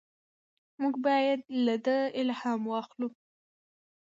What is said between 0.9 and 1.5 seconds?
باید